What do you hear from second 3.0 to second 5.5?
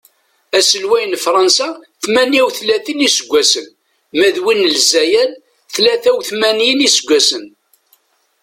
iseggasen ma d win n lezzayer